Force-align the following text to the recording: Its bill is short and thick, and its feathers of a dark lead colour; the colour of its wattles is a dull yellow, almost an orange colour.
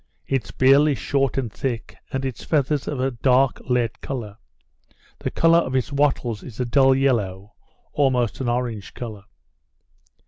Its 0.25 0.49
bill 0.49 0.87
is 0.87 0.97
short 0.97 1.37
and 1.37 1.53
thick, 1.53 1.95
and 2.11 2.25
its 2.25 2.43
feathers 2.43 2.87
of 2.87 2.99
a 2.99 3.11
dark 3.11 3.59
lead 3.69 4.01
colour; 4.01 4.37
the 5.19 5.29
colour 5.29 5.59
of 5.59 5.75
its 5.75 5.93
wattles 5.93 6.41
is 6.41 6.59
a 6.59 6.65
dull 6.65 6.95
yellow, 6.95 7.53
almost 7.93 8.41
an 8.41 8.49
orange 8.49 8.95
colour. 8.95 9.25